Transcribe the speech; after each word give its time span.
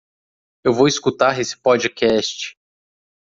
Eu 0.63 0.73
vou 0.73 0.87
escutar 0.87 1.39
esse 1.39 1.55
podcast. 1.55 2.57